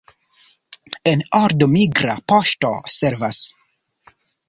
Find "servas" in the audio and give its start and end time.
2.97-3.47